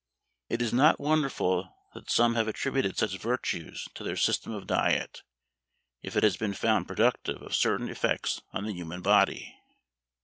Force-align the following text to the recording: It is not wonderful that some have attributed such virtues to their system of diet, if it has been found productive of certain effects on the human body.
It 0.49 0.63
is 0.63 0.73
not 0.73 0.99
wonderful 0.99 1.75
that 1.93 2.09
some 2.09 2.33
have 2.33 2.47
attributed 2.47 2.97
such 2.97 3.19
virtues 3.19 3.87
to 3.93 4.03
their 4.03 4.15
system 4.15 4.51
of 4.51 4.65
diet, 4.65 5.21
if 6.01 6.15
it 6.15 6.23
has 6.23 6.37
been 6.37 6.55
found 6.55 6.87
productive 6.87 7.39
of 7.43 7.53
certain 7.53 7.87
effects 7.87 8.41
on 8.51 8.63
the 8.65 8.73
human 8.73 9.03
body. 9.03 9.59